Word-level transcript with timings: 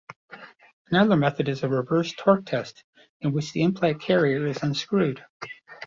Another 0.89 1.15
method 1.15 1.47
is 1.47 1.61
a 1.61 1.69
reverse 1.69 2.11
torque 2.17 2.47
test, 2.47 2.83
in 3.19 3.33
which 3.33 3.53
the 3.53 3.61
implant 3.61 4.01
carrier 4.01 4.47
is 4.47 4.63
unscrewed. 4.63 5.23